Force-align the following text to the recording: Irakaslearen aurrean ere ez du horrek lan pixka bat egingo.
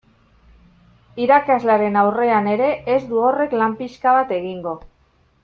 Irakaslearen 1.25 1.99
aurrean 2.05 2.49
ere 2.55 2.71
ez 2.95 2.99
du 3.13 3.21
horrek 3.27 3.55
lan 3.61 3.77
pixka 3.83 4.17
bat 4.19 4.35
egingo. 4.41 4.75